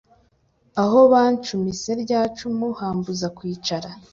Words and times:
aho 0.83 0.99
bancumise 1.11 1.91
rya 2.03 2.21
cumu 2.37 2.67
hambuza 2.79 3.27
kwicara 3.37 3.89